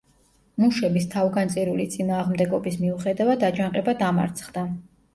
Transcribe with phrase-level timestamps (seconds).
[0.63, 4.69] მუშების თავგანწირული წინააღმდეგობის მიუხედავად, აჯანყება დამარცხდა.